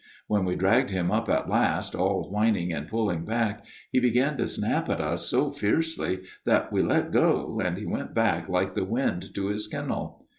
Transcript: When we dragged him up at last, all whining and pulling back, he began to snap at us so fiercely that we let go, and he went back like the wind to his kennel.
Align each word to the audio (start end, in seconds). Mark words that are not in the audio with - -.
When 0.25 0.45
we 0.45 0.55
dragged 0.55 0.89
him 0.89 1.11
up 1.11 1.29
at 1.29 1.47
last, 1.47 1.93
all 1.93 2.23
whining 2.31 2.73
and 2.73 2.87
pulling 2.87 3.23
back, 3.23 3.63
he 3.91 3.99
began 3.99 4.35
to 4.37 4.47
snap 4.47 4.89
at 4.89 4.99
us 4.99 5.27
so 5.27 5.51
fiercely 5.51 6.21
that 6.43 6.71
we 6.73 6.81
let 6.81 7.11
go, 7.11 7.61
and 7.63 7.77
he 7.77 7.85
went 7.85 8.15
back 8.15 8.49
like 8.49 8.73
the 8.73 8.83
wind 8.83 9.35
to 9.35 9.49
his 9.49 9.67
kennel. 9.67 10.25